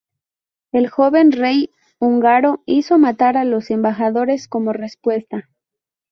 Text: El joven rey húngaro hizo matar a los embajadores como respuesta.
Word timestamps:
El 0.71 0.89
joven 0.89 1.31
rey 1.31 1.69
húngaro 1.99 2.63
hizo 2.65 2.97
matar 2.97 3.37
a 3.37 3.45
los 3.45 3.69
embajadores 3.69 4.47
como 4.47 4.73
respuesta. 4.73 5.47